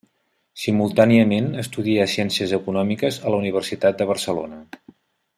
[0.59, 4.59] Simultàniament estudià ciències econòmiques a la Universitat de Barcelona.